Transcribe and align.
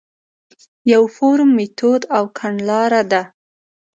یو 0.93 1.03
فورم، 1.15 1.49
میتود 1.57 2.01
او 2.15 2.23
کڼلاره 2.37 3.01
ده. 3.11 3.21